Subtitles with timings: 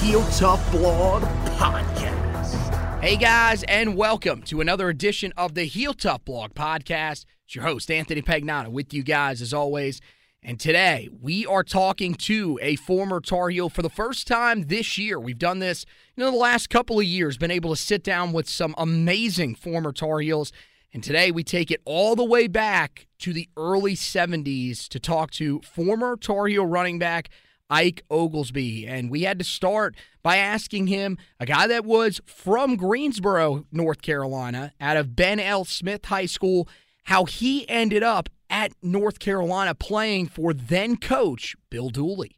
[0.00, 1.22] Heel Tough Blog
[1.58, 3.02] Podcast.
[3.02, 7.26] Hey guys, and welcome to another edition of the Heel Tough Blog Podcast.
[7.44, 10.00] It's your host, Anthony Pagnata, with you guys as always.
[10.42, 14.96] And today we are talking to a former Tar Heel for the first time this
[14.96, 15.20] year.
[15.20, 15.84] We've done this,
[16.16, 19.54] you know, the last couple of years, been able to sit down with some amazing
[19.54, 20.50] former Tar Heels.
[20.94, 25.30] And today we take it all the way back to the early 70s to talk
[25.32, 27.28] to former Tar Heel running back
[27.70, 28.86] Ike Oglesby.
[28.86, 34.02] And we had to start by asking him, a guy that was from Greensboro, North
[34.02, 35.64] Carolina, out of Ben L.
[35.64, 36.68] Smith High School,
[37.04, 42.36] how he ended up at North Carolina playing for then coach Bill Dooley.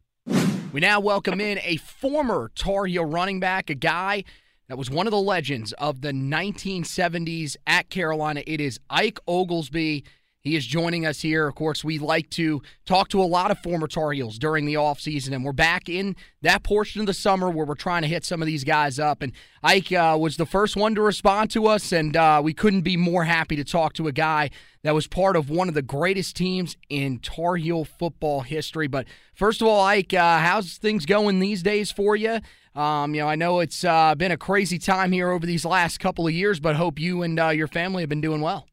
[0.73, 4.25] We now welcome in a former Tar Heel running back, a guy
[4.69, 8.43] that was one of the legends of the 1970s at Carolina.
[8.47, 10.05] It is Ike Oglesby.
[10.43, 11.47] He is joining us here.
[11.47, 14.75] Of course, we like to talk to a lot of former Tar Heels during the
[14.75, 18.25] offseason, and we're back in that portion of the summer where we're trying to hit
[18.25, 19.23] some of these guys up.
[19.23, 19.33] And
[19.63, 22.97] Ike uh, was the first one to respond to us, and uh, we couldn't be
[22.97, 24.51] more happy to talk to a guy
[24.83, 28.89] that was part of one of the greatest teams in Tar Heel football history.
[28.89, 32.41] But first of all, Ike, uh, how's things going these days for you?
[32.75, 36.01] Um, you know, I know it's uh, been a crazy time here over these last
[36.01, 38.67] couple of years, but hope you and uh, your family have been doing well.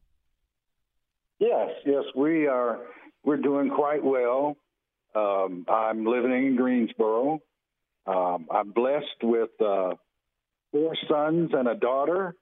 [1.40, 2.80] Yes, yes, we are.
[3.24, 4.56] We're doing quite well.
[5.14, 7.40] Um, I'm living in Greensboro.
[8.06, 9.94] Um, I'm blessed with uh,
[10.70, 12.34] four sons and a daughter,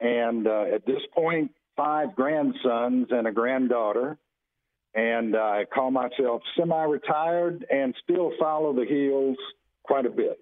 [0.00, 4.18] and uh, at this point, five grandsons and a granddaughter.
[4.94, 9.36] And uh, I call myself semi-retired and still follow the heels
[9.82, 10.38] quite a bit.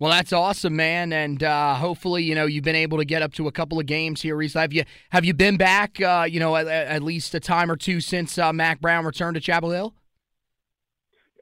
[0.00, 3.32] Well, that's awesome, man, and uh, hopefully, you know, you've been able to get up
[3.34, 4.62] to a couple of games here recently.
[4.62, 7.76] Have you have you been back, uh, you know, at, at, least a time or
[7.76, 9.94] two since uh, Mack Brown returned to Chapel Hill?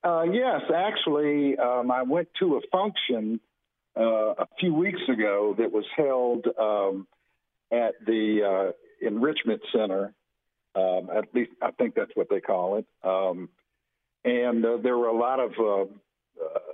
[0.05, 3.41] Uh, yes, actually, um, I went to a function
[3.99, 7.07] uh, a few weeks ago that was held um,
[7.73, 10.13] at the uh, Enrichment Center.
[10.75, 12.87] Um, at least, I think that's what they call it.
[13.03, 13.48] Um,
[14.25, 15.53] and there were a lot of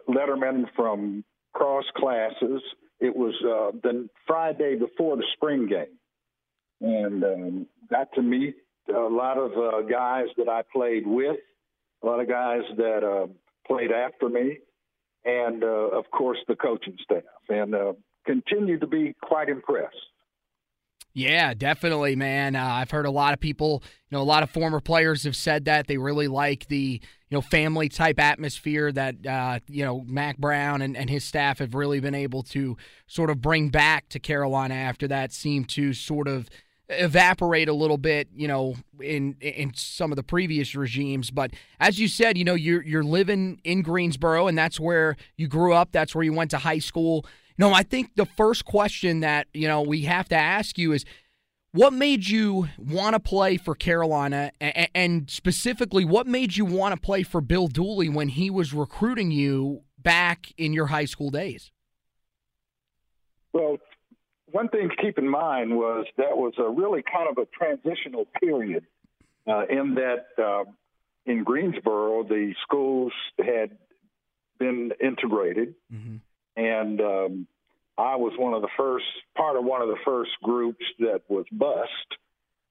[0.09, 2.63] lettermen from cross classes.
[3.01, 5.99] It was uh, the Friday before the spring game,
[6.81, 8.57] and um, got to meet
[8.89, 11.37] a lot of uh, guys that I played with,
[12.03, 13.27] a lot of guys that uh,
[13.67, 14.59] played after me,
[15.25, 17.93] and uh, of course the coaching staff, and uh,
[18.27, 19.97] continue to be quite impressed.
[21.15, 22.55] Yeah, definitely, man.
[22.55, 25.35] Uh, I've heard a lot of people, you know, a lot of former players have
[25.35, 30.05] said that they really like the, you know, family type atmosphere that, uh, you know,
[30.07, 32.77] Mack Brown and, and his staff have really been able to
[33.09, 36.49] sort of bring back to Carolina after that seemed to sort of
[36.89, 41.31] evaporate a little bit, you know, in in some of the previous regimes.
[41.31, 41.51] But
[41.81, 45.73] as you said, you know, you're you're living in Greensboro, and that's where you grew
[45.75, 45.91] up.
[45.93, 47.27] That's where you went to high school.
[47.59, 51.05] No, I think the first question that you know we have to ask you is.
[51.73, 54.53] What made you want to play for Carolina,
[54.95, 59.31] and specifically, what made you want to play for Bill Dooley when he was recruiting
[59.31, 61.71] you back in your high school days?
[63.53, 63.77] Well,
[64.47, 68.27] one thing to keep in mind was that was a really kind of a transitional
[68.41, 68.87] period
[69.47, 70.65] uh, in that uh,
[71.27, 73.77] in Greensboro, the schools had
[74.59, 75.75] been integrated.
[75.93, 76.17] Mm-hmm.
[76.59, 77.47] And um,
[77.97, 79.05] I was one of the first,
[79.37, 82.19] part of one of the first groups that was bused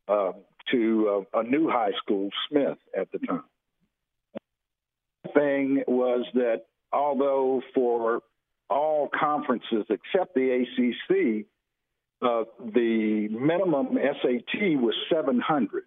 [0.10, 0.34] uh,
[0.72, 3.44] to uh, a new high school, Smith, at the time.
[5.24, 8.22] The thing was that although for
[8.70, 11.46] all conferences except the ACC,
[12.22, 15.84] uh, the minimum SAT was 700,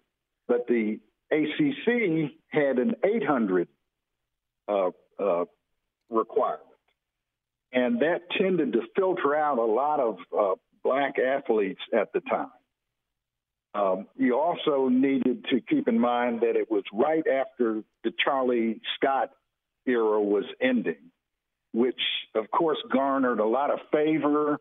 [0.47, 0.99] but the
[1.31, 3.67] ACC had an 800
[4.67, 4.89] uh,
[5.19, 5.45] uh,
[6.09, 6.70] requirement.
[7.73, 12.51] And that tended to filter out a lot of uh, black athletes at the time.
[13.73, 18.81] Um, you also needed to keep in mind that it was right after the Charlie
[18.95, 19.29] Scott
[19.85, 21.11] era was ending,
[21.73, 21.99] which
[22.35, 24.59] of course garnered a lot of favor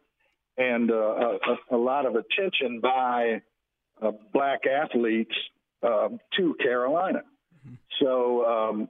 [0.57, 1.39] and uh, a,
[1.73, 3.43] a, lot of attention by
[4.01, 5.35] uh, black athletes
[5.83, 7.23] uh, to Carolina.
[7.67, 7.75] Mm-hmm.
[8.01, 8.89] So um,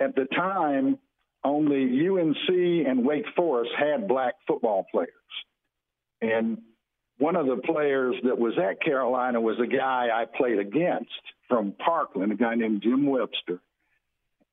[0.00, 0.98] at the time,
[1.44, 5.10] only UNC and Wake Forest had black football players.
[6.20, 6.58] And
[7.18, 11.10] one of the players that was at Carolina was a guy I played against
[11.48, 13.60] from Parkland, a guy named Jim Webster.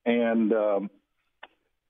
[0.04, 0.90] And um,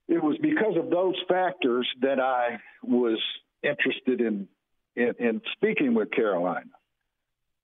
[0.09, 3.19] it was because of those factors that I was
[3.63, 4.49] interested in
[4.97, 6.71] in, in speaking with Carolina.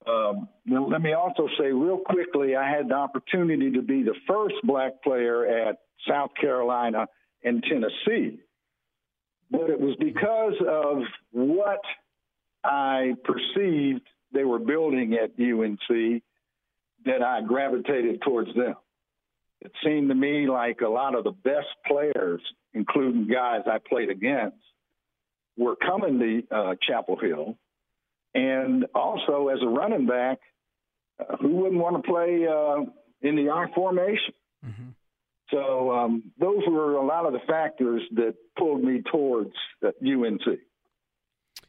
[0.07, 4.55] Um, let me also say real quickly, I had the opportunity to be the first
[4.63, 7.07] black player at South Carolina
[7.47, 8.39] and Tennessee,
[9.49, 11.81] but it was because of what
[12.63, 14.01] I perceived
[14.33, 16.21] they were building at UNC
[17.05, 18.75] that I gravitated towards them.
[19.61, 22.41] It seemed to me like a lot of the best players,
[22.73, 24.57] including guys I played against,
[25.57, 27.57] were coming to uh, Chapel Hill.
[28.35, 30.39] And also, as a running back,
[31.19, 34.33] uh, who wouldn't want to play uh, in the I formation?
[34.63, 34.89] Mm-hmm.
[35.51, 39.53] So um, those were a lot of the factors that pulled me towards
[39.83, 40.41] UNC.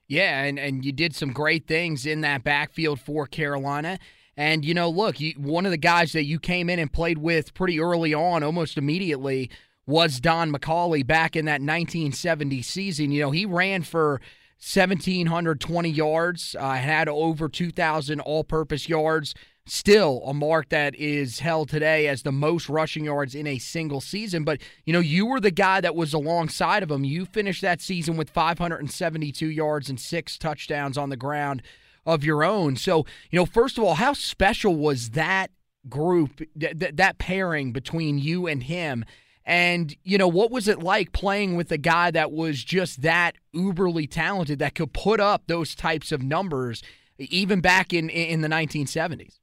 [0.08, 3.98] Yeah, and, and you did some great things in that backfield for Carolina.
[4.36, 7.18] And, you know, look, you, one of the guys that you came in and played
[7.18, 9.50] with pretty early on, almost immediately,
[9.86, 13.10] was Don McCauley back in that 1970 season.
[13.10, 14.20] You know, he ran for
[14.60, 19.34] 1,720 yards, uh, had over 2,000 all purpose yards.
[19.68, 24.00] Still a mark that is held today as the most rushing yards in a single
[24.00, 24.42] season.
[24.42, 27.04] But, you know, you were the guy that was alongside of him.
[27.04, 31.62] You finished that season with 572 yards and six touchdowns on the ground
[32.06, 32.76] of your own.
[32.76, 35.50] So, you know, first of all, how special was that
[35.86, 39.04] group, th- that pairing between you and him?
[39.44, 43.36] And, you know, what was it like playing with a guy that was just that
[43.54, 46.82] uberly talented that could put up those types of numbers
[47.18, 49.38] even back in, in the 1970s?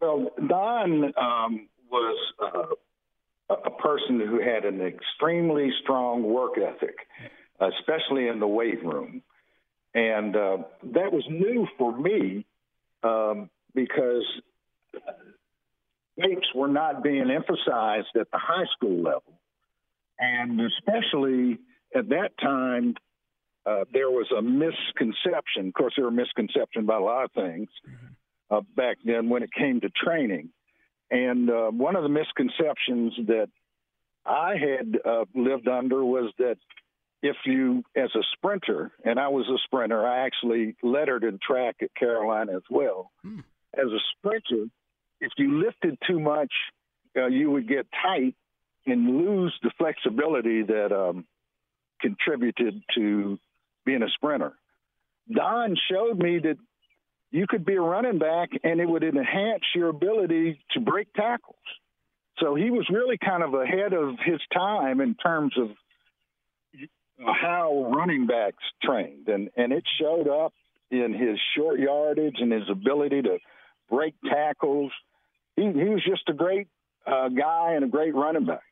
[0.00, 6.96] Well, Don um, was uh, a person who had an extremely strong work ethic,
[7.60, 9.22] especially in the weight room.
[9.94, 10.58] And uh,
[10.94, 12.46] that was new for me
[13.02, 14.24] um, because
[16.16, 19.40] weights were not being emphasized at the high school level.
[20.18, 21.58] And especially
[21.94, 22.94] at that time,
[23.66, 25.68] uh, there was a misconception.
[25.68, 28.09] Of course, there were misconceptions about a lot of things mm-hmm.
[28.50, 30.50] Uh, back then when it came to training.
[31.10, 33.48] And uh, one of the misconceptions that
[34.24, 36.56] I had uh, lived under was that
[37.22, 41.76] if you, as a sprinter, and I was a sprinter, I actually lettered in track
[41.82, 43.10] at Carolina as well.
[43.24, 43.44] Mm.
[43.74, 44.66] As a sprinter,
[45.20, 46.52] if you lifted too much,
[47.16, 48.34] uh, you would get tight
[48.86, 51.26] and lose the flexibility that um,
[52.00, 53.38] contributed to
[53.84, 54.54] being a sprinter.
[55.30, 56.56] Don showed me that
[57.30, 61.56] you could be a running back and it would enhance your ability to break tackles.
[62.38, 65.68] So he was really kind of ahead of his time in terms of
[67.26, 70.54] how running backs trained, and and it showed up
[70.90, 73.38] in his short yardage and his ability to
[73.90, 74.90] break tackles
[75.60, 76.68] he, he was just a great
[77.06, 78.62] uh, guy and a great running back.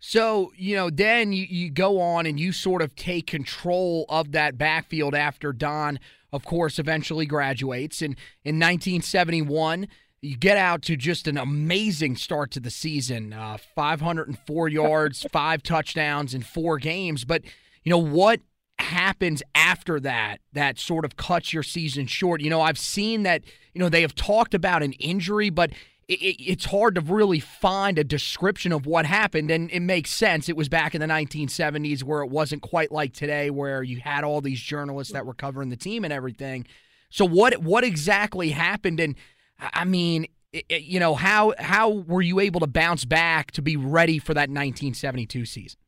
[0.00, 4.32] So, you know, then you, you go on and you sort of take control of
[4.32, 5.98] that backfield after Don,
[6.32, 8.00] of course, eventually graduates.
[8.00, 8.12] And
[8.44, 9.88] in 1971,
[10.20, 15.62] you get out to just an amazing start to the season uh, 504 yards, five
[15.62, 17.24] touchdowns in four games.
[17.24, 17.42] But,
[17.82, 18.40] you know, what
[18.78, 22.40] happens after that that sort of cuts your season short?
[22.40, 23.42] You know, I've seen that,
[23.74, 25.72] you know, they have talked about an injury, but
[26.08, 30.48] it, it's hard to really find a description of what happened, and it makes sense.
[30.48, 34.24] It was back in the 1970s where it wasn't quite like today, where you had
[34.24, 36.66] all these journalists that were covering the team and everything.
[37.10, 39.00] So what what exactly happened?
[39.00, 39.14] And
[39.60, 43.76] I mean, it, you know, how how were you able to bounce back to be
[43.76, 45.78] ready for that 1972 season?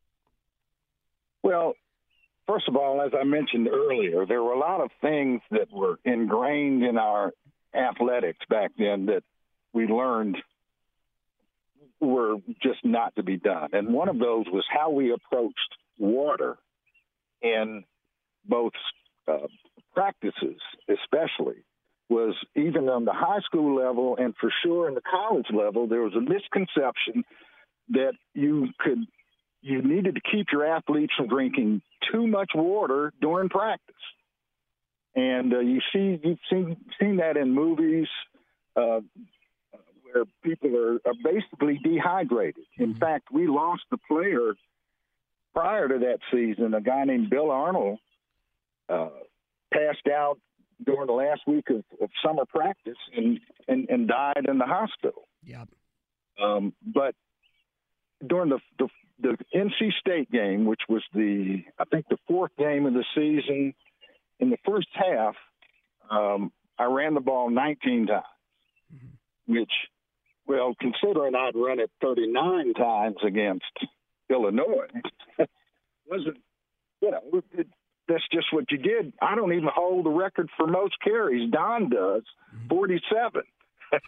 [1.43, 1.75] Well,
[2.47, 5.99] first of all, as I mentioned earlier, there were a lot of things that were
[6.05, 7.33] ingrained in our
[7.75, 9.23] athletics back then that
[9.73, 10.37] we learned
[12.01, 13.71] were just not to be done.
[13.73, 16.57] And one of those was how we approached water
[17.43, 17.85] in
[18.45, 18.73] both
[19.29, 19.47] uh,
[19.95, 21.63] practices, especially,
[22.09, 26.01] was even on the high school level and for sure in the college level, there
[26.01, 27.25] was a misconception
[27.91, 29.07] that you could
[29.63, 33.95] you needed to keep your athletes from drinking too much water during practice.
[35.15, 38.09] And uh, you see, you've seen seen that in movies.
[38.75, 39.01] Uh,
[40.13, 42.65] where people are, are basically dehydrated.
[42.79, 42.99] In mm-hmm.
[42.99, 44.55] fact, we lost the player
[45.55, 47.99] prior to that season, a guy named Bill Arnold,
[48.89, 49.09] uh,
[49.73, 50.39] passed out
[50.85, 55.29] during the last week of, of summer practice and, and, and, died in the hospital.
[55.45, 55.69] Yep.
[56.43, 57.15] Um, but
[58.27, 58.89] during the, the,
[59.21, 63.75] the NC State game, which was the I think the fourth game of the season,
[64.39, 65.35] in the first half,
[66.11, 68.25] um, I ran the ball 19 times,
[68.95, 69.53] mm-hmm.
[69.53, 69.73] which
[70.51, 73.71] well, considering I'd run it 39 times against
[74.29, 74.89] Illinois,
[76.11, 76.39] wasn't,
[77.01, 77.69] you know, it,
[78.09, 79.13] that's just what you did.
[79.23, 81.49] I don't even hold the record for most carries.
[81.53, 82.67] Don does, mm-hmm.
[82.69, 83.43] 47.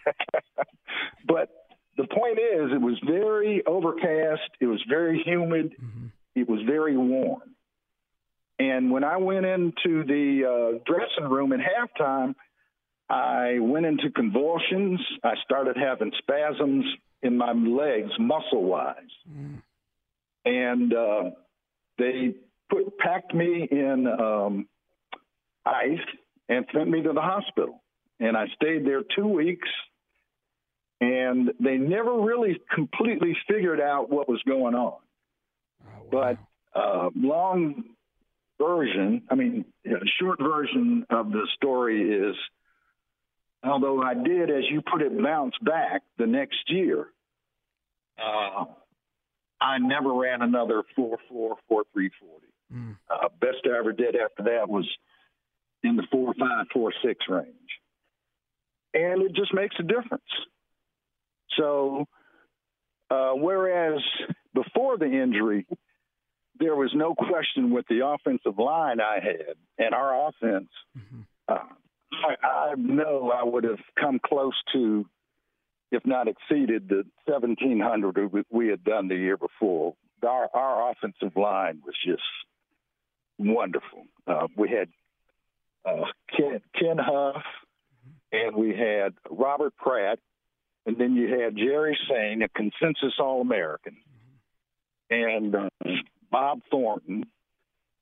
[1.29, 1.49] but
[1.97, 4.51] the point is, it was very overcast.
[4.61, 5.77] It was very humid.
[5.81, 6.07] Mm-hmm.
[6.35, 7.55] It was very warm.
[8.59, 12.35] And when I went into the uh, dressing room at halftime,
[13.09, 15.01] I went into convulsions.
[15.23, 16.85] I started having spasms
[17.23, 18.97] in my legs, muscle wise.
[19.31, 19.63] Mm.
[20.45, 21.31] And uh,
[21.99, 22.35] they
[22.71, 24.69] put packed me in um,
[25.65, 25.99] ice
[26.49, 27.83] and sent me to the hospital.
[28.19, 29.69] And I stayed there two weeks.
[31.01, 34.99] And they never really completely figured out what was going on.
[35.85, 36.37] Oh, wow.
[36.75, 37.85] But uh, long
[38.61, 39.65] version, I mean,
[40.21, 42.37] short version of the story is
[43.65, 47.07] although I did, as you put it, bounce back the next year,
[48.19, 48.65] uh,
[49.61, 52.47] I never ran another 4 4 4 3 40.
[52.75, 52.97] Mm.
[53.11, 54.89] Uh, best I ever did after that was
[55.83, 57.47] in the 4 5 4 6 range.
[58.95, 60.23] And it just makes a difference.
[61.59, 62.07] So,
[63.11, 64.01] uh, whereas
[64.55, 65.67] before the injury,
[66.59, 70.69] there was no question with the offensive line I had and our offense.
[70.97, 71.21] Mm-hmm.
[71.49, 71.75] Uh,
[72.13, 75.07] I, I know I would have come close to,
[75.91, 79.95] if not exceeded, the 1,700 we had done the year before.
[80.23, 82.23] Our, our offensive line was just
[83.39, 84.05] wonderful.
[84.27, 84.89] Uh, we had
[85.85, 86.05] uh,
[86.37, 87.43] Ken, Ken Huff,
[88.31, 90.19] and we had Robert Pratt,
[90.87, 93.97] and then you had Jerry Sane, a consensus All American,
[95.11, 95.69] and uh,
[96.31, 97.25] Bob Thornton,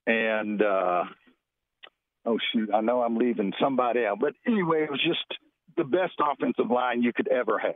[0.06, 1.04] and uh,
[2.26, 4.18] oh shoot, I know I'm leaving somebody out.
[4.20, 5.40] But anyway, it was just
[5.76, 7.74] the best offensive line you could ever have.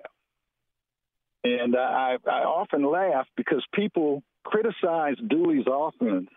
[1.45, 6.31] And I, I often laugh because people criticize Dooley's offense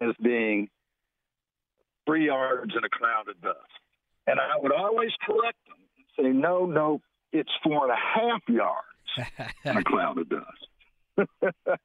[0.00, 0.68] as being
[2.06, 3.58] three yards in a cloud of dust.
[4.26, 7.00] And I would always correct them and say, no, no,
[7.32, 10.68] it's four and a half yards in a cloud of dust.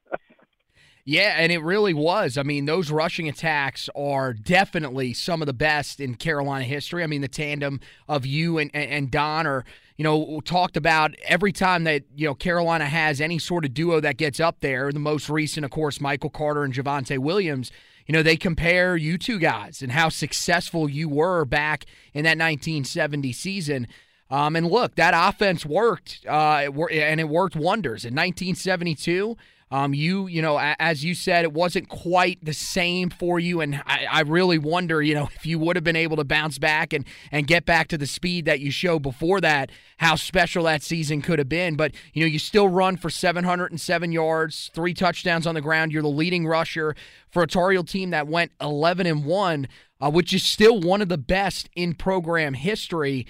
[1.05, 2.37] Yeah, and it really was.
[2.37, 7.03] I mean, those rushing attacks are definitely some of the best in Carolina history.
[7.03, 9.65] I mean, the tandem of you and, and Don are,
[9.97, 13.99] you know, talked about every time that, you know, Carolina has any sort of duo
[14.01, 14.91] that gets up there.
[14.91, 17.71] The most recent, of course, Michael Carter and Javonte Williams.
[18.05, 22.37] You know, they compare you two guys and how successful you were back in that
[22.37, 23.87] 1970 season.
[24.31, 28.05] Um, and look, that offense worked, uh, and it worked wonders.
[28.05, 29.37] In 1972,
[29.71, 33.83] Um, you, you know, as you said, it wasn't quite the same for you, and
[33.85, 36.91] I, I really wonder, you know, if you would have been able to bounce back
[36.91, 40.81] and and get back to the speed that you showed before that, how special that
[40.81, 41.75] season could have been.
[41.75, 45.91] But you know, you still run for 707 yards, three touchdowns on the ground.
[45.91, 46.95] You're the leading rusher
[47.29, 49.67] for a Tar team that went 11 and one,
[50.01, 53.27] uh, which is still one of the best in program history.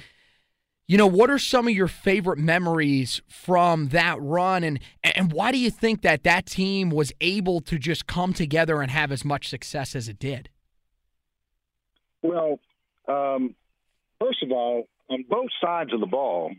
[0.89, 5.51] You know, what are some of your favorite memories from that run, and and why
[5.51, 9.23] do you think that that team was able to just come together and have as
[9.23, 10.49] much success as it did?
[12.23, 12.59] Well,
[13.07, 13.53] um,
[14.19, 16.53] first of all, on both sides of the ball,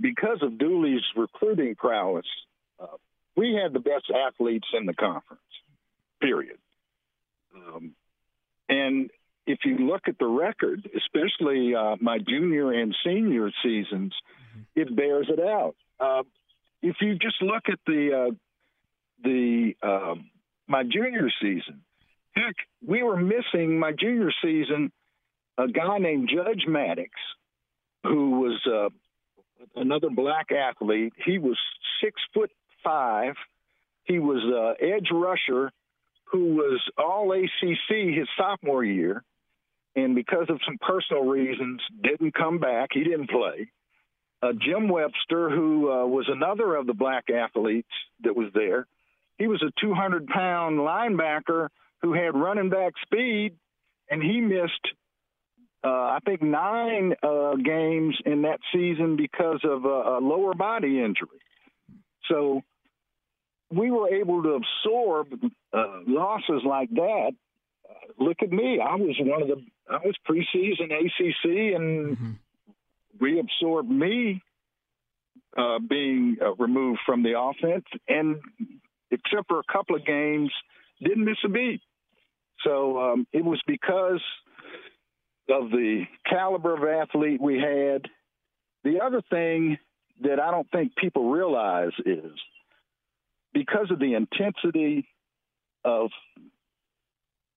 [0.00, 2.26] because of Dooley's recruiting prowess,
[2.78, 2.86] uh,
[3.36, 5.42] we had the best athletes in the conference.
[6.20, 6.58] Period.
[7.56, 7.96] Um,
[8.68, 9.10] and
[9.46, 14.14] if you look at the record, especially uh, my junior and senior seasons,
[14.56, 14.80] mm-hmm.
[14.80, 15.74] it bears it out.
[15.98, 16.22] Uh,
[16.82, 18.34] if you just look at the uh,
[19.24, 20.30] the um,
[20.66, 21.82] my junior season,
[22.32, 22.54] heck,
[22.86, 24.92] we were missing my junior season
[25.58, 27.10] a guy named Judge Maddox,
[28.04, 28.88] who was uh,
[29.80, 31.12] another black athlete.
[31.24, 31.58] He was
[32.02, 32.50] six foot
[32.82, 33.34] five.
[34.04, 35.70] He was uh, edge rusher
[36.24, 39.22] who was all ACC his sophomore year
[39.94, 42.90] and because of some personal reasons, didn't come back.
[42.92, 43.70] He didn't play.
[44.42, 47.90] Uh, Jim Webster, who uh, was another of the black athletes
[48.24, 48.86] that was there,
[49.38, 51.68] he was a 200 pound linebacker
[52.00, 53.54] who had running back speed,
[54.10, 54.88] and he missed,
[55.84, 61.00] uh, I think, nine uh, games in that season because of a, a lower body
[61.00, 61.28] injury.
[62.28, 62.62] So
[63.70, 65.28] we were able to absorb
[65.72, 67.32] uh, losses like that
[68.18, 68.80] look at me.
[68.80, 69.62] I was one of the
[69.94, 73.24] I was preseason ACC, and mm-hmm.
[73.24, 74.42] reabsorbed me
[75.56, 78.36] uh, being uh, removed from the offense, and
[79.10, 80.50] except for a couple of games,
[81.02, 81.80] didn't miss a beat.
[82.64, 84.22] So um, it was because
[85.50, 88.02] of the caliber of athlete we had.
[88.84, 89.78] The other thing
[90.22, 92.32] that I don't think people realize is
[93.52, 95.06] because of the intensity
[95.84, 96.10] of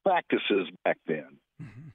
[0.04, 1.38] practices back then.
[1.62, 1.89] Mm-hmm.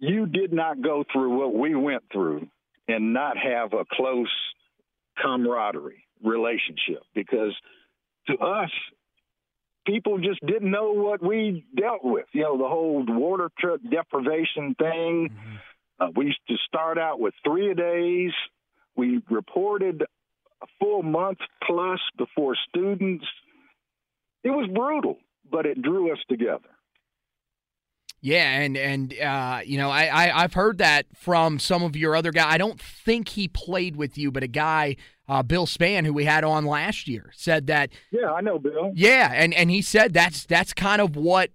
[0.00, 2.48] You did not go through what we went through
[2.88, 4.32] and not have a close
[5.22, 7.54] camaraderie relationship because
[8.26, 8.70] to us,
[9.86, 12.24] people just didn't know what we dealt with.
[12.32, 15.28] You know, the whole water truck deprivation thing.
[15.30, 15.56] Mm-hmm.
[16.00, 18.32] Uh, we used to start out with three a days.
[18.96, 20.02] We reported
[20.62, 23.26] a full month plus before students.
[24.44, 25.18] It was brutal,
[25.50, 26.70] but it drew us together.
[28.22, 32.14] Yeah, and and uh, you know, I, I have heard that from some of your
[32.14, 32.46] other guys.
[32.50, 36.26] I don't think he played with you, but a guy, uh, Bill Span, who we
[36.26, 37.90] had on last year, said that.
[38.10, 38.92] Yeah, I know Bill.
[38.94, 41.50] Yeah, and and he said that's that's kind of what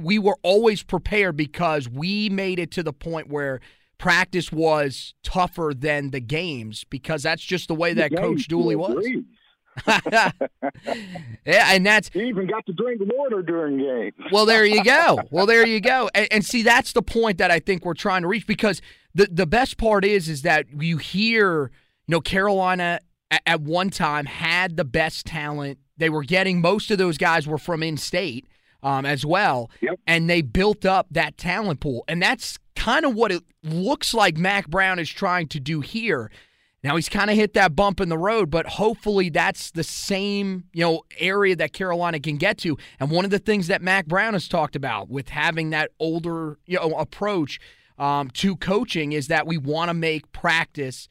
[0.00, 3.60] we were always prepared because we made it to the point where
[3.98, 9.06] practice was tougher than the games because that's just the way that Coach Dooley was.
[10.06, 10.32] yeah,
[11.46, 14.14] and that's he even got to drink water during games.
[14.32, 15.20] well, there you go.
[15.30, 16.10] Well, there you go.
[16.14, 18.80] And, and, see, that's the point that I think we're trying to reach because
[19.14, 21.70] the the best part is is that you hear,
[22.06, 25.78] you know, Carolina at, at one time had the best talent.
[25.96, 28.46] They were getting most of those guys were from in state
[28.82, 29.98] um, as well, yep.
[30.06, 34.38] and they built up that talent pool, and that's kind of what it looks like
[34.38, 36.30] Mack Brown is trying to do here
[36.82, 40.64] now he's kind of hit that bump in the road, but hopefully that's the same,
[40.72, 42.78] you know, area that Carolina can get to.
[42.98, 46.58] And one of the things that Mack Brown has talked about with having that older,
[46.64, 47.60] you know, approach
[47.98, 51.08] um, to coaching is that we want to make practice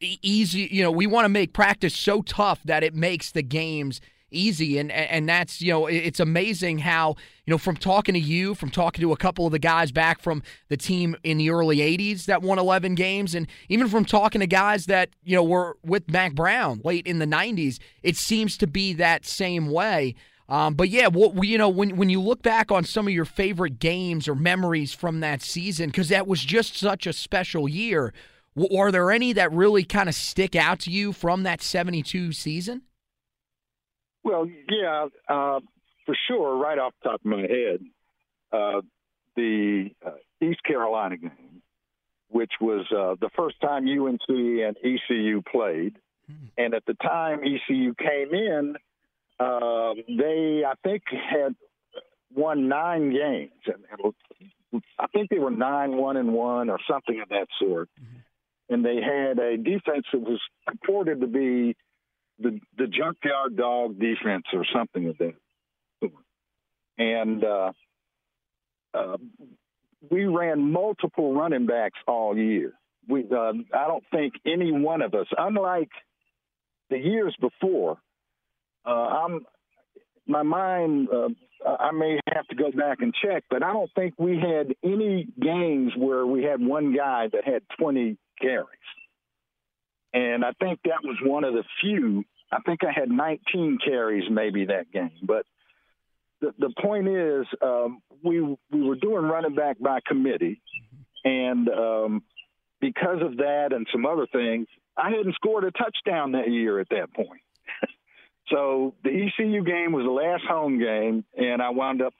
[0.00, 0.68] easy.
[0.70, 4.00] You know, we want to make practice so tough that it makes the games
[4.32, 7.14] easy and and that's you know it's amazing how
[7.46, 10.20] you know from talking to you from talking to a couple of the guys back
[10.20, 14.40] from the team in the early 80s that won 11 games and even from talking
[14.40, 18.56] to guys that you know were with Mack Brown late in the 90s it seems
[18.58, 20.14] to be that same way
[20.52, 23.24] um, but yeah, what you know when when you look back on some of your
[23.24, 28.12] favorite games or memories from that season, because that was just such a special year.
[28.76, 32.82] Are there any that really kind of stick out to you from that '72 season?
[34.24, 35.60] Well, yeah, uh,
[36.06, 36.56] for sure.
[36.56, 37.80] Right off the top of my head,
[38.52, 38.80] uh,
[39.36, 41.62] the uh, East Carolina game,
[42.28, 46.46] which was uh, the first time UNC and ECU played, hmm.
[46.56, 48.76] and at the time ECU came in,
[49.40, 51.54] um, they I think had
[52.34, 54.12] won nine games, and
[54.98, 57.88] I think they were nine one and one or something of that sort.
[58.00, 58.74] Mm-hmm.
[58.74, 61.76] And they had a defense that was purported to be
[62.38, 65.34] the the junkyard dog defense or something of that
[66.00, 66.12] sort.
[66.98, 67.72] And uh,
[68.94, 69.16] uh,
[70.10, 72.72] we ran multiple running backs all year.
[73.08, 75.90] We, uh, I don't think any one of us, unlike
[76.90, 77.98] the years before,
[78.86, 79.46] uh, I'm
[80.26, 81.08] my mind.
[81.08, 81.28] Uh,
[81.66, 85.28] I may have to go back and check, but I don't think we had any
[85.40, 88.66] games where we had one guy that had 20 carries.
[90.12, 92.24] And I think that was one of the few.
[92.50, 95.12] I think I had 19 carries maybe that game.
[95.22, 95.46] But
[96.40, 100.60] the, the point is, um, we we were doing running back by committee,
[101.24, 102.22] and um,
[102.80, 106.88] because of that and some other things, I hadn't scored a touchdown that year at
[106.90, 107.40] that point.
[108.48, 112.12] so the ECU game was the last home game, and I wound up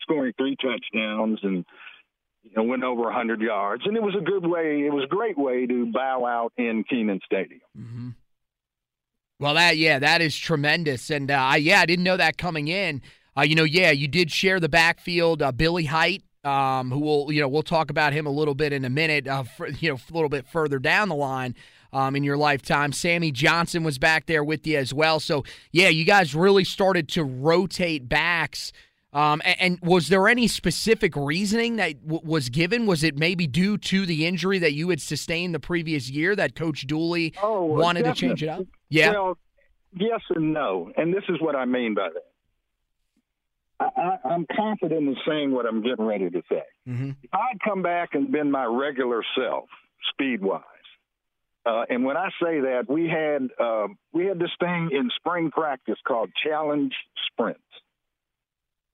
[0.00, 1.64] scoring three touchdowns and
[2.42, 4.82] you know, went over 100 yards, and it was a good way.
[4.86, 7.60] It was a great way to bow out in Kenan Stadium.
[7.78, 8.08] Mm-hmm.
[9.38, 13.00] Well, that yeah, that is tremendous, and uh, yeah, I didn't know that coming in.
[13.36, 15.40] Uh, you know, yeah, you did share the backfield.
[15.40, 18.74] Uh, Billy Hite, um, who will you know we'll talk about him a little bit
[18.74, 19.26] in a minute.
[19.26, 21.54] Uh, for, you know, a little bit further down the line.
[21.92, 25.18] Um, in your lifetime, Sammy Johnson was back there with you as well.
[25.18, 28.72] So yeah, you guys really started to rotate backs
[29.12, 32.86] um, and, and, was there any specific reasoning that w- was given?
[32.86, 36.54] Was it maybe due to the injury that you had sustained the previous year that
[36.54, 38.14] Coach Dooley oh, wanted definitely.
[38.14, 38.66] to change it up?
[38.88, 39.10] Yeah.
[39.10, 39.38] Well,
[39.92, 42.22] yes and no, and this is what I mean by that.
[43.80, 46.62] I, am confident in saying what I'm getting ready to say.
[46.86, 47.10] Mm-hmm.
[47.22, 49.64] If I'd come back and been my regular self,
[50.12, 50.62] speed wise,
[51.66, 55.50] uh, and when I say that, we had uh, we had this thing in spring
[55.50, 56.92] practice called challenge
[57.32, 57.60] sprints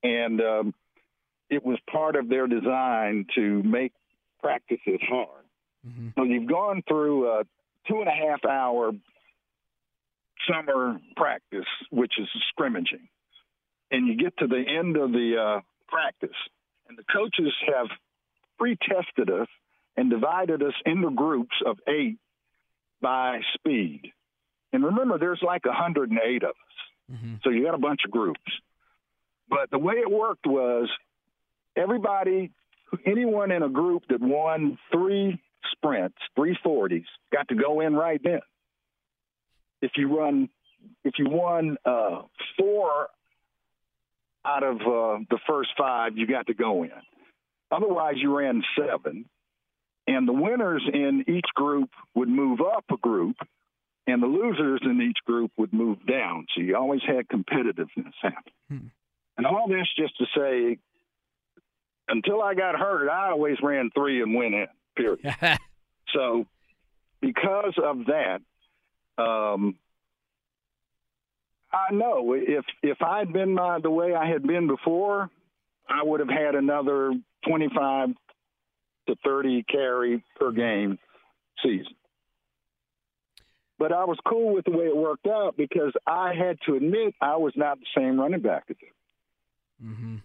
[0.02, 0.74] and um,
[1.50, 3.92] it was part of their design to make
[4.42, 5.44] practices hard.
[5.87, 6.09] Mm-hmm.
[6.16, 7.44] So you've gone through a
[7.88, 8.92] two and a half hour
[10.48, 13.09] summer practice, which is scrimmaging,
[13.90, 16.37] and you get to the end of the uh, practice,
[16.88, 17.87] and the coaches have
[18.59, 19.48] pre-tested us
[19.96, 22.18] and divided us into groups of eight
[23.00, 24.12] by speed.
[24.72, 26.54] And remember, there's like 108 of us.
[27.12, 27.35] Mm-hmm.
[27.42, 28.40] So you got a bunch of groups.
[29.48, 30.88] But the way it worked was
[31.76, 32.50] everybody,
[33.04, 35.40] anyone in a group that won three
[35.72, 38.40] sprints, three forties, got to go in right then.
[39.82, 40.48] If you run,
[41.04, 42.22] if you won uh,
[42.59, 43.09] four
[44.44, 46.90] out of uh, the first five, you got to go in.
[47.70, 49.26] Otherwise, you ran seven,
[50.06, 53.37] and the winners in each group would move up a group,
[54.06, 56.46] and the losers in each group would move down.
[56.54, 58.52] So you always had competitiveness happen.
[58.70, 58.87] Hmm.
[59.37, 60.79] And all this just to say,
[62.09, 64.66] until I got hurt, I always ran three and went in.
[64.96, 65.35] Period.
[66.14, 66.46] so,
[67.20, 68.40] because of that,
[69.22, 69.77] um,
[71.72, 75.29] I know if if I'd been my, the way I had been before,
[75.88, 77.12] I would have had another
[77.46, 78.11] twenty-five
[79.09, 80.99] to thirty carry per game
[81.62, 81.94] season.
[83.79, 87.14] But I was cool with the way it worked out because I had to admit
[87.20, 88.88] I was not the same running back as him.
[89.82, 90.16] Mm-hmm.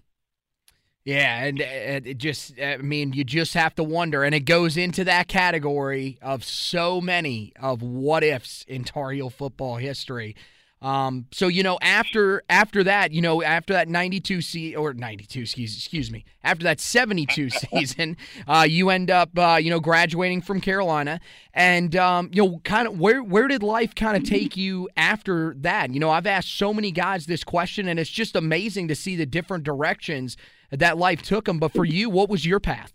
[1.03, 4.23] Yeah, and it just, I mean, you just have to wonder.
[4.23, 9.31] And it goes into that category of so many of what ifs in Tar Heel
[9.31, 10.35] football history.
[10.81, 15.41] Um, so you know, after after that, you know, after that '92 season or '92,
[15.41, 18.17] excuse excuse me, after that '72 season,
[18.47, 21.19] uh, you end up, uh, you know, graduating from Carolina,
[21.53, 25.53] and um, you know, kind of where where did life kind of take you after
[25.59, 25.93] that?
[25.93, 29.15] You know, I've asked so many guys this question, and it's just amazing to see
[29.15, 30.35] the different directions
[30.71, 31.59] that life took them.
[31.59, 32.93] But for you, what was your path?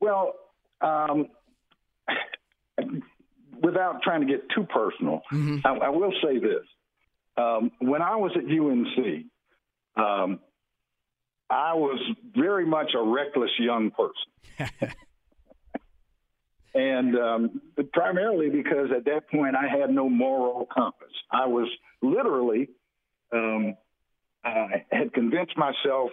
[0.00, 0.34] Well.
[0.80, 1.28] Um
[3.62, 5.58] without trying to get too personal, mm-hmm.
[5.64, 6.64] I, I, will say this:
[7.36, 9.26] um, when I was at UNC,
[9.96, 10.40] um,
[11.50, 12.00] I was
[12.34, 14.70] very much a reckless young person.
[16.74, 21.12] and um, primarily because at that point I had no moral compass.
[21.30, 21.68] I was
[22.02, 22.68] literally
[23.32, 23.76] um,
[24.44, 26.10] I had convinced myself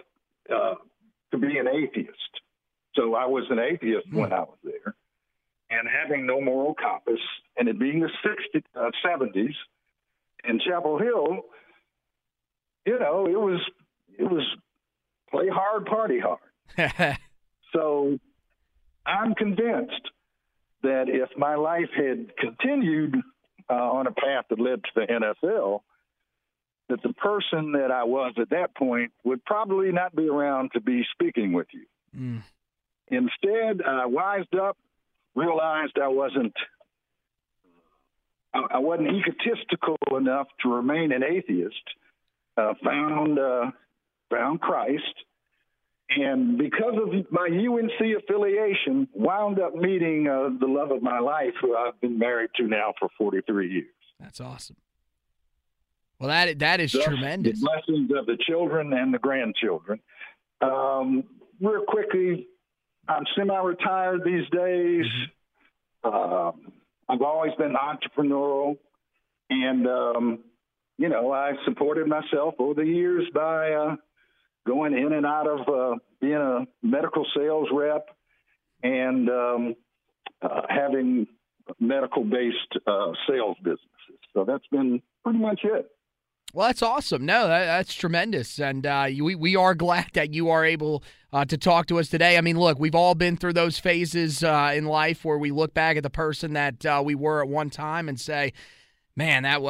[0.52, 0.74] uh,
[1.30, 2.40] to be an atheist.
[2.94, 4.18] So I was an atheist mm-hmm.
[4.18, 4.94] when I was there
[5.70, 7.20] and having no moral compass,
[7.56, 9.54] and it being the 60s, uh, 70s
[10.44, 11.42] in Chapel Hill,
[12.84, 13.60] you know, it was
[14.18, 14.44] it was
[15.30, 17.18] play hard, party hard.
[17.72, 18.18] so
[19.04, 20.10] I'm convinced
[20.82, 23.16] that if my life had continued
[23.68, 25.80] uh, on a path that led to the NFL,
[26.88, 30.80] that the person that I was at that point would probably not be around to
[30.80, 31.86] be speaking with you.
[32.16, 32.42] Mm.
[33.08, 34.76] Instead, I wised up
[35.36, 36.54] realized I wasn't
[38.52, 41.74] I, I wasn't egotistical enough to remain an atheist.
[42.56, 43.70] Uh, found uh,
[44.30, 45.02] found Christ,
[46.08, 51.52] and because of my UNC affiliation, wound up meeting uh, the love of my life,
[51.60, 53.86] who I've been married to now for 43 years.
[54.18, 54.76] That's awesome.
[56.18, 57.60] Well, that that is Thus, tremendous.
[57.60, 60.00] The blessings of the children and the grandchildren.
[60.62, 61.24] Um,
[61.60, 62.46] real quickly,
[63.08, 65.06] I'm semi-retired these days.
[66.04, 66.72] Um,
[67.08, 68.78] I've always been entrepreneurial,
[69.50, 70.38] and um,
[70.98, 73.96] you know, I supported myself over the years by uh,
[74.66, 78.08] going in and out of uh, being a medical sales rep
[78.82, 79.74] and um,
[80.42, 81.26] uh, having
[81.80, 84.20] medical-based uh, sales businesses.
[84.34, 85.90] So that's been pretty much it.
[86.52, 87.26] Well, that's awesome.
[87.26, 91.44] No, that, that's tremendous, and uh, we we are glad that you are able uh,
[91.44, 92.38] to talk to us today.
[92.38, 95.74] I mean, look, we've all been through those phases uh, in life where we look
[95.74, 98.54] back at the person that uh, we were at one time and say,
[99.16, 99.60] "Man, that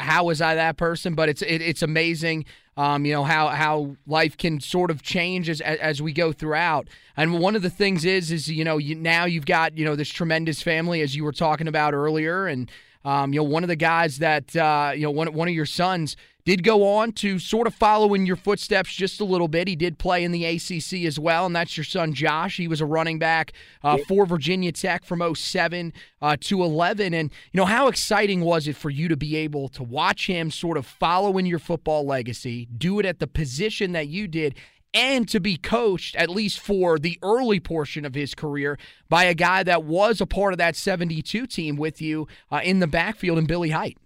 [0.00, 2.44] how was I that person?" But it's it, it's amazing,
[2.76, 6.88] um, you know how how life can sort of change as as we go throughout.
[7.16, 9.96] And one of the things is is you know you, now you've got you know
[9.96, 12.70] this tremendous family as you were talking about earlier, and
[13.04, 15.66] um, you know one of the guys that uh, you know one one of your
[15.66, 19.66] sons did go on to sort of follow in your footsteps just a little bit.
[19.66, 22.58] He did play in the ACC as well, and that's your son Josh.
[22.58, 27.14] He was a running back uh, for Virginia Tech from 07 uh, to 11.
[27.14, 30.50] And, you know, how exciting was it for you to be able to watch him
[30.50, 34.54] sort of follow in your football legacy, do it at the position that you did,
[34.94, 38.78] and to be coached, at least for the early portion of his career,
[39.08, 42.78] by a guy that was a part of that 72 team with you uh, in
[42.78, 43.98] the backfield in Billy Hite?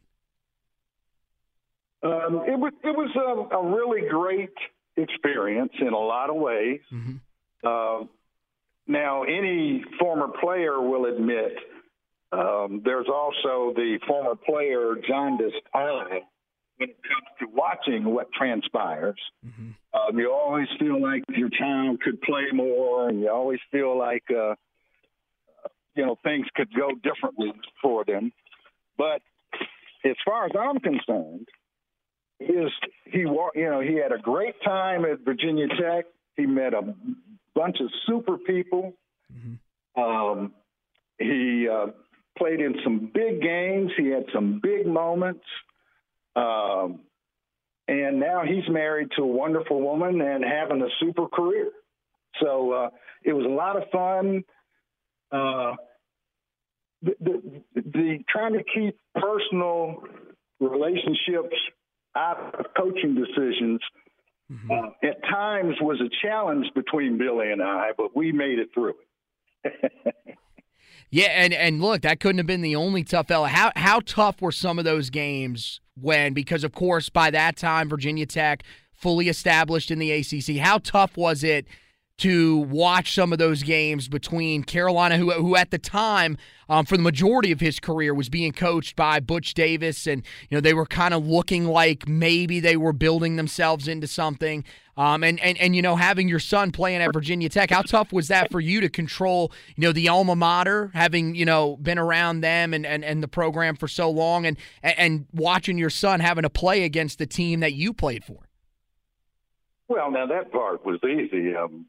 [2.02, 4.54] Um, it was it was a, a, really great
[4.96, 6.80] experience in a lot of ways.
[6.92, 7.16] Mm-hmm.
[7.64, 8.06] Uh,
[8.86, 11.56] now, any former player will admit
[12.30, 16.20] um, there's also the former player jaundiced eye
[16.78, 19.20] when it comes to watching what transpires.
[19.46, 19.70] Mm-hmm.
[19.94, 24.24] Um, you always feel like your child could play more, and you always feel like
[24.30, 24.54] uh,
[25.94, 28.32] you know things could go differently for them.
[28.96, 29.22] But
[30.04, 31.48] as far as I'm concerned,
[32.38, 32.70] his
[33.04, 36.06] he you know he had a great time at Virginia Tech.
[36.36, 36.94] He met a
[37.54, 38.94] bunch of super people.
[39.32, 40.00] Mm-hmm.
[40.00, 40.52] Um,
[41.18, 41.86] he uh,
[42.36, 43.90] played in some big games.
[43.96, 45.44] He had some big moments.
[46.36, 47.00] Um,
[47.88, 51.70] and now he's married to a wonderful woman and having a super career.
[52.40, 52.90] So uh,
[53.24, 54.44] it was a lot of fun.
[55.32, 55.76] Uh,
[57.02, 60.02] the, the, the trying to keep personal
[60.60, 61.56] relationships
[62.16, 63.80] out of coaching decisions
[64.50, 64.70] mm-hmm.
[64.70, 68.94] uh, at times was a challenge between Billy and I, but we made it through
[69.64, 69.92] it.
[71.10, 73.46] yeah, and and look, that couldn't have been the only tough L.
[73.46, 77.88] How how tough were some of those games when because of course by that time
[77.88, 80.56] Virginia Tech fully established in the ACC.
[80.56, 81.66] How tough was it?
[82.18, 86.36] To watch some of those games between Carolina, who, who at the time,
[86.68, 90.56] um, for the majority of his career, was being coached by Butch Davis, and you
[90.56, 94.64] know they were kind of looking like maybe they were building themselves into something.
[94.96, 98.12] Um, and, and and you know having your son playing at Virginia Tech, how tough
[98.12, 99.52] was that for you to control?
[99.76, 103.28] You know the alma mater, having you know been around them and, and, and the
[103.28, 107.60] program for so long, and and watching your son having to play against the team
[107.60, 108.48] that you played for.
[109.86, 111.54] Well, now that part was easy.
[111.54, 111.86] Um,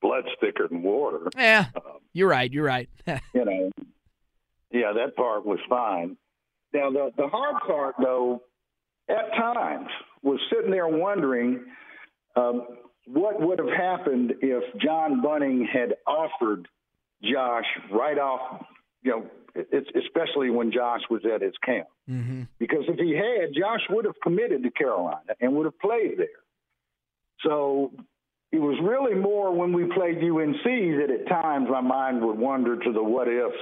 [0.00, 1.28] blood's thicker than water.
[1.36, 2.50] Yeah, um, you're right.
[2.52, 2.88] You're right.
[3.06, 3.70] you know,
[4.70, 6.16] yeah, that part was fine.
[6.72, 8.42] Now the the hard part, though,
[9.08, 9.88] at times
[10.22, 11.64] was sitting there wondering
[12.36, 12.66] um,
[13.06, 16.68] what would have happened if John Bunting had offered
[17.22, 18.64] Josh right off.
[19.02, 22.42] You know, it's, especially when Josh was at his camp, mm-hmm.
[22.58, 26.26] because if he had, Josh would have committed to Carolina and would have played there.
[27.40, 27.92] So
[28.52, 32.76] it was really more when we played UNC that at times my mind would wander
[32.76, 33.56] to the what ifs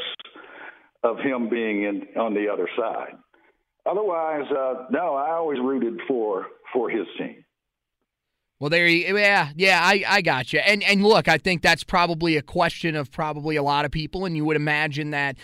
[1.03, 3.14] of him being in on the other side.
[3.85, 7.44] Otherwise, uh, no, I always rooted for for his team.
[8.59, 10.61] Well, there you, yeah, yeah, I, I got you.
[10.61, 14.25] And and look, I think that's probably a question of probably a lot of people,
[14.25, 15.37] and you would imagine that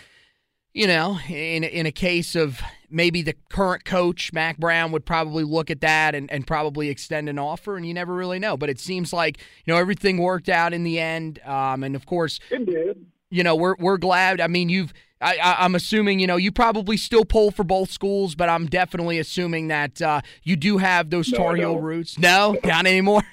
[0.73, 2.61] you know, in in a case of
[2.93, 7.27] maybe the current coach, Mack Brown, would probably look at that and, and probably extend
[7.27, 8.55] an offer, and you never really know.
[8.55, 12.05] But it seems like you know everything worked out in the end, um, and of
[12.05, 13.05] course, it did.
[13.29, 14.39] You know, we're we're glad.
[14.39, 14.93] I mean, you've.
[15.19, 18.65] I, I, am assuming you know you probably still pull for both schools, but I'm
[18.67, 22.19] definitely assuming that uh, you do have those no, Tar Heel roots.
[22.19, 23.23] No, not anymore.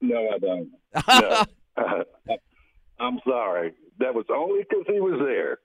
[0.00, 0.70] no, I don't.
[1.08, 1.44] No.
[3.00, 3.74] I'm sorry.
[3.98, 5.58] That was only because he was there.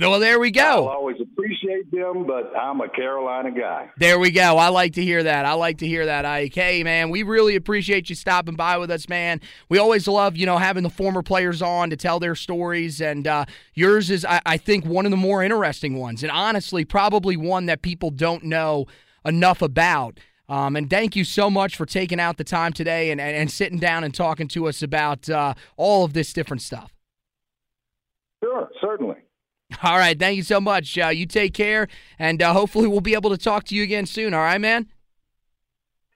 [0.00, 0.88] Well, there we go.
[0.88, 3.90] I'll always appreciate them, but I'm a Carolina guy.
[3.98, 4.56] There we go.
[4.56, 5.44] I like to hear that.
[5.44, 6.54] I like to hear that, Ike.
[6.54, 9.40] Hey, man, we really appreciate you stopping by with us, man.
[9.68, 13.26] We always love, you know, having the former players on to tell their stories, and
[13.26, 17.36] uh, yours is, I, I think, one of the more interesting ones, and honestly, probably
[17.36, 18.86] one that people don't know
[19.26, 20.18] enough about.
[20.48, 23.50] Um, and thank you so much for taking out the time today and, and, and
[23.50, 26.94] sitting down and talking to us about uh, all of this different stuff.
[28.42, 29.11] Sure, certainly.
[29.82, 30.18] All right.
[30.18, 30.98] Thank you so much.
[30.98, 34.06] Uh, you take care, and uh, hopefully we'll be able to talk to you again
[34.06, 34.34] soon.
[34.34, 34.88] All right, man?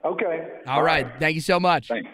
[0.05, 0.49] Okay.
[0.67, 1.07] All right.
[1.19, 1.89] Thank you so much.
[1.89, 2.09] Thanks.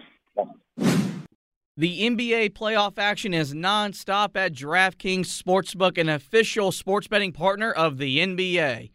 [1.75, 7.97] The NBA playoff action is nonstop at DraftKings Sportsbook, an official sports betting partner of
[7.97, 8.91] the NBA.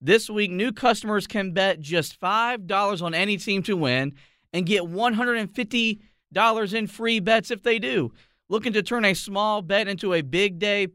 [0.00, 4.14] This week, new customers can bet just $5 on any team to win
[4.52, 8.12] and get $150 in free bets if they do.
[8.48, 10.86] Looking to turn a small bet into a big day,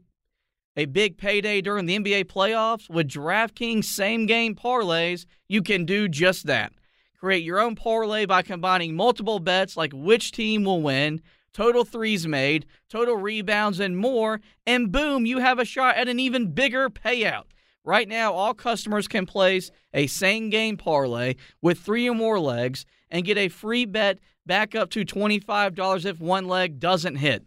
[0.76, 2.88] a big payday during the NBA playoffs?
[2.90, 6.72] With DraftKings same game parlays, you can do just that.
[7.18, 12.26] Create your own parlay by combining multiple bets like which team will win, total threes
[12.26, 16.90] made, total rebounds, and more, and boom, you have a shot at an even bigger
[16.90, 17.44] payout.
[17.82, 22.84] Right now, all customers can place a same game parlay with three or more legs
[23.10, 27.44] and get a free bet back up to $25 if one leg doesn't hit.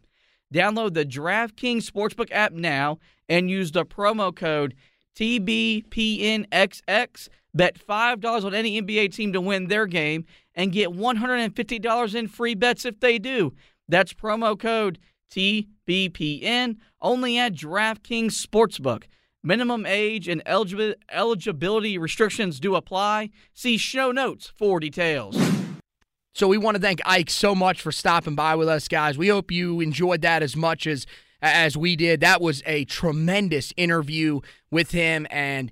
[0.53, 2.97] Download the DraftKings Sportsbook app now
[3.29, 4.75] and use the promo code
[5.15, 6.49] TBPNXX.
[7.51, 12.53] Bet $5 on any NBA team to win their game and get $150 in free
[12.53, 13.53] bets if they do.
[13.87, 14.99] That's promo code
[15.31, 19.05] TBPN only at DraftKings Sportsbook.
[19.41, 23.31] Minimum age and eligibility restrictions do apply.
[23.53, 25.35] See show notes for details.
[26.33, 29.17] So we want to thank Ike so much for stopping by with us, guys.
[29.17, 31.07] We hope you enjoyed that as much as
[31.41, 32.19] as we did.
[32.21, 35.71] That was a tremendous interview with him, and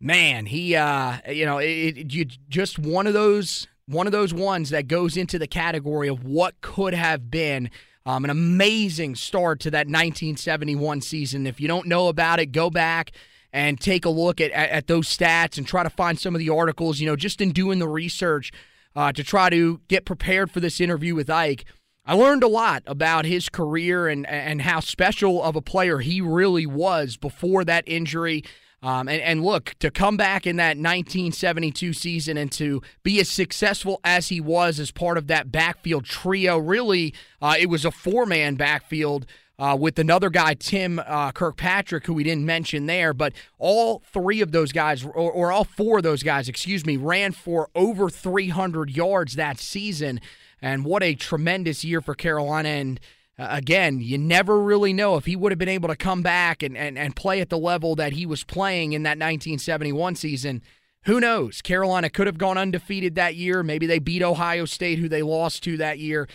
[0.00, 4.32] man, he, uh, you know, it, it you, just one of those one of those
[4.32, 7.70] ones that goes into the category of what could have been.
[8.06, 11.46] Um, an amazing start to that 1971 season.
[11.46, 13.12] If you don't know about it, go back
[13.50, 16.38] and take a look at, at, at those stats and try to find some of
[16.38, 17.00] the articles.
[17.00, 18.52] You know, just in doing the research
[18.94, 21.64] uh, to try to get prepared for this interview with Ike,
[22.06, 26.20] I learned a lot about his career and and how special of a player he
[26.20, 28.44] really was before that injury.
[28.82, 33.30] Um, and, and look, to come back in that 1972 season and to be as
[33.30, 37.90] successful as he was as part of that backfield trio, really, uh, it was a
[37.90, 39.26] four man backfield.
[39.56, 44.40] Uh, with another guy, Tim uh, Kirkpatrick, who we didn't mention there, but all three
[44.40, 48.10] of those guys, or, or all four of those guys, excuse me, ran for over
[48.10, 50.20] 300 yards that season.
[50.64, 52.70] And what a tremendous year for Carolina.
[52.70, 52.98] And
[53.38, 56.62] uh, again, you never really know if he would have been able to come back
[56.62, 60.62] and, and, and play at the level that he was playing in that 1971 season.
[61.04, 61.60] Who knows?
[61.60, 63.62] Carolina could have gone undefeated that year.
[63.62, 66.28] Maybe they beat Ohio State, who they lost to that year.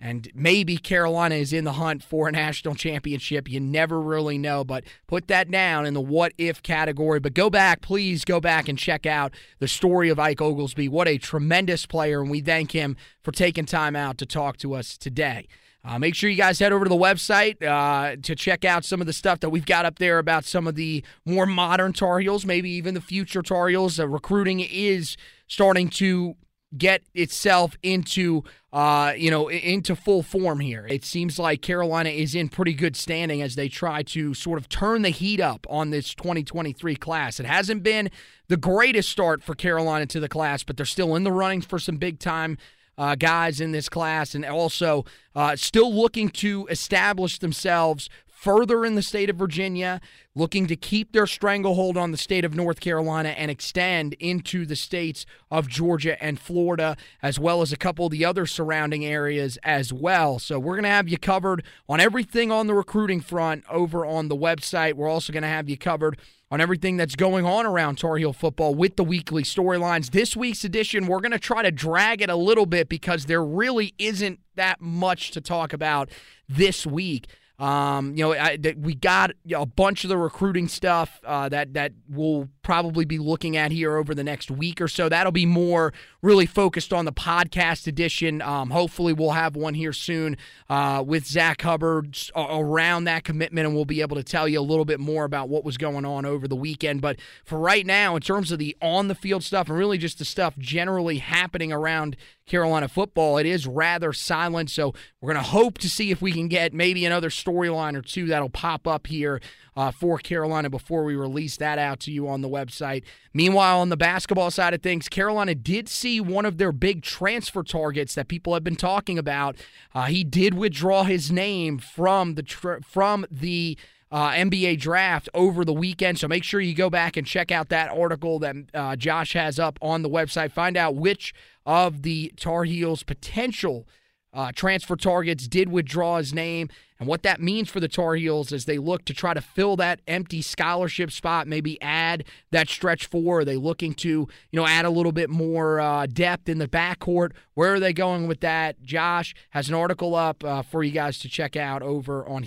[0.00, 3.50] And maybe Carolina is in the hunt for a national championship.
[3.50, 7.18] You never really know, but put that down in the what if category.
[7.18, 10.88] But go back, please go back and check out the story of Ike Oglesby.
[10.88, 14.74] What a tremendous player, and we thank him for taking time out to talk to
[14.74, 15.48] us today.
[15.84, 19.00] Uh, make sure you guys head over to the website uh, to check out some
[19.00, 22.18] of the stuff that we've got up there about some of the more modern Tar
[22.20, 23.98] Heels, maybe even the future Tar Heels.
[23.98, 26.36] Uh, recruiting is starting to
[26.76, 30.86] get itself into uh, you know into full form here.
[30.88, 34.68] It seems like Carolina is in pretty good standing as they try to sort of
[34.68, 37.40] turn the heat up on this 2023 class.
[37.40, 38.10] It hasn't been
[38.48, 41.78] the greatest start for Carolina to the class, but they're still in the running for
[41.78, 42.58] some big time
[42.98, 45.04] uh, guys in this class, and also
[45.34, 50.00] uh, still looking to establish themselves further in the state of Virginia,
[50.36, 54.76] looking to keep their stranglehold on the state of North Carolina and extend into the
[54.76, 59.58] states of Georgia and Florida, as well as a couple of the other surrounding areas
[59.64, 60.38] as well.
[60.38, 64.28] So we're going to have you covered on everything on the recruiting front over on
[64.28, 64.94] the website.
[64.94, 66.16] We're also going to have you covered
[66.48, 70.12] on everything that's going on around Tar Heel football with the weekly storylines.
[70.12, 73.44] This week's edition, we're going to try to drag it a little bit because there
[73.44, 76.08] really isn't that much to talk about
[76.48, 77.26] this week.
[77.58, 81.92] Um, you know, I, we got a bunch of the recruiting stuff uh, that that
[82.08, 85.08] will probably be looking at here over the next week or so.
[85.08, 85.92] That'll be more
[86.22, 88.40] really focused on the podcast edition.
[88.42, 90.36] Um, hopefully, we'll have one here soon
[90.70, 94.62] uh, with Zach Hubbard around that commitment, and we'll be able to tell you a
[94.62, 97.00] little bit more about what was going on over the weekend.
[97.00, 100.20] But for right now, in terms of the on the field stuff and really just
[100.20, 102.16] the stuff generally happening around
[102.48, 104.70] Carolina football, it is rather silent.
[104.70, 108.02] So we're going to hope to see if we can get maybe another storyline or
[108.02, 109.40] two that'll pop up here
[109.76, 113.04] uh, for Carolina before we release that out to you on the website.
[113.32, 117.62] Meanwhile, on the basketball side of things, Carolina did see one of their big transfer
[117.62, 119.56] targets that people have been talking about.
[119.94, 122.42] Uh, he did withdraw his name from the
[122.82, 123.78] from the
[124.10, 126.18] uh, NBA draft over the weekend.
[126.18, 129.58] So make sure you go back and check out that article that uh, Josh has
[129.58, 130.52] up on the website.
[130.52, 131.34] Find out which
[131.68, 133.86] of the Tar Heels' potential
[134.32, 138.52] uh, transfer targets did withdraw his name and what that means for the Tar Heels
[138.52, 143.06] as they look to try to fill that empty scholarship spot, maybe add that stretch
[143.06, 143.40] four.
[143.40, 146.68] Are they looking to, you know, add a little bit more uh, depth in the
[146.68, 147.32] backcourt?
[147.52, 148.82] Where are they going with that?
[148.82, 152.44] Josh has an article up uh, for you guys to check out over on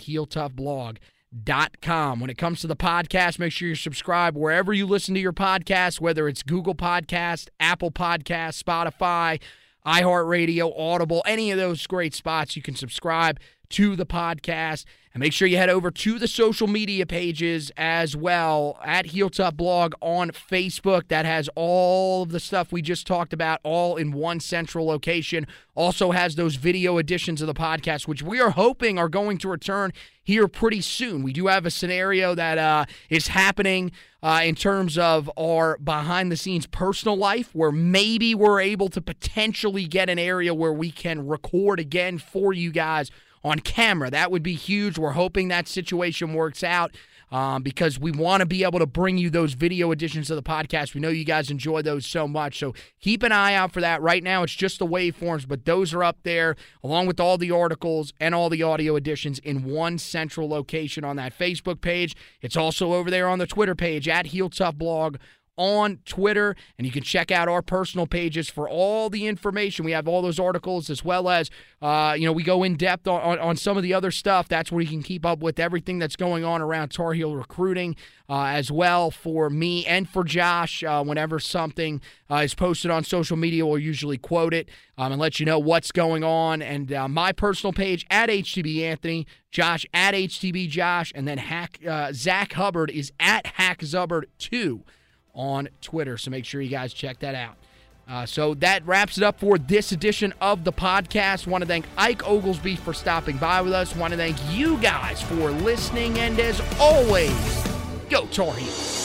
[1.33, 2.19] HeelToughBlog.com.
[2.19, 5.33] When it comes to the podcast, make sure you subscribe wherever you listen to your
[5.33, 9.39] podcast, whether it's Google Podcast, Apple Podcast, Spotify,
[9.85, 12.55] iHeartRadio, Audible, any of those great spots.
[12.55, 14.85] You can subscribe to the podcast.
[15.13, 19.29] And make sure you head over to the social media pages as well at Heel
[19.29, 21.09] Tough Blog on Facebook.
[21.09, 25.47] That has all of the stuff we just talked about all in one central location.
[25.75, 29.49] Also has those video editions of the podcast, which we are hoping are going to
[29.49, 29.91] return
[30.23, 31.23] here pretty soon.
[31.23, 33.91] We do have a scenario that uh, is happening
[34.23, 39.01] uh, in terms of our behind the scenes personal life where maybe we're able to
[39.01, 43.11] potentially get an area where we can record again for you guys
[43.43, 44.09] on camera.
[44.09, 44.97] That would be huge.
[44.97, 46.95] We're hoping that situation works out.
[47.31, 50.43] Um, because we want to be able to bring you those video editions of the
[50.43, 50.93] podcast.
[50.93, 52.59] We know you guys enjoy those so much.
[52.59, 54.01] So keep an eye out for that.
[54.01, 57.49] Right now, it's just the waveforms, but those are up there along with all the
[57.49, 62.17] articles and all the audio editions in one central location on that Facebook page.
[62.41, 65.15] It's also over there on the Twitter page at Heel Tough Blog
[65.57, 69.85] on Twitter, and you can check out our personal pages for all the information.
[69.85, 71.49] We have all those articles as well as,
[71.81, 74.47] uh, you know, we go in depth on, on, on, some of the other stuff.
[74.47, 77.95] That's where you can keep up with everything that's going on around Tar Heel recruiting
[78.29, 80.83] uh, as well for me and for Josh.
[80.83, 85.21] Uh, whenever something uh, is posted on social media, we'll usually quote it um, and
[85.21, 86.61] let you know what's going on.
[86.61, 91.79] And uh, my personal page at HTB Anthony, Josh at HTB Josh, and then Hack
[91.87, 94.83] uh, Zach Hubbard is at Hack Zubbard 2
[95.33, 96.17] on Twitter.
[96.17, 97.55] So make sure you guys check that out.
[98.07, 101.47] Uh, so that wraps it up for this edition of the podcast.
[101.47, 103.95] Want to thank Ike Oglesby for stopping by with us.
[103.95, 106.19] Want to thank you guys for listening.
[106.19, 107.63] And as always,
[108.09, 109.00] go Tar Heels.